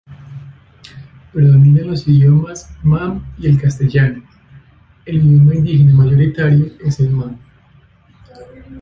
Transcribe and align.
Predominan 1.31 1.85
los 1.91 2.07
idiomas, 2.07 2.73
Mam 2.81 3.23
y 3.37 3.45
el 3.47 3.61
castellano, 3.61 4.23
el 5.05 5.17
idioma 5.17 5.53
indígena 5.53 5.93
mayoritario 5.93 6.73
es 6.83 6.99
el 7.01 7.11
Mam. 7.11 7.37